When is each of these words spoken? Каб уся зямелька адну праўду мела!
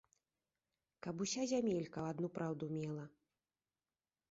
Каб 1.07 1.15
уся 1.25 1.43
зямелька 1.51 1.99
адну 2.13 2.33
праўду 2.39 2.73
мела! 2.81 3.05